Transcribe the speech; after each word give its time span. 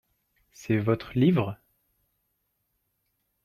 C'est 0.51 0.79
votre 0.79 1.13
livre? 1.13 1.59